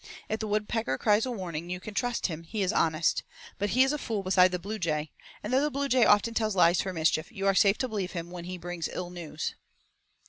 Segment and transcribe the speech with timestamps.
[0.27, 3.21] If the woodpecker cries a warning you can trust him, he is honest;
[3.59, 5.11] but he is a fool beside the bluejay,
[5.43, 8.31] and though the bluejay often tells lies for mischief you are safe to believe him
[8.31, 9.53] when he brings ill news."